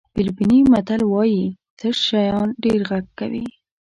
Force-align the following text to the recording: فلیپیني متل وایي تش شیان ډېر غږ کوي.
فلیپیني 0.13 0.59
متل 0.71 1.01
وایي 1.11 1.43
تش 1.79 1.97
شیان 2.07 2.47
ډېر 2.63 2.79
غږ 2.89 3.05
کوي. 3.19 3.45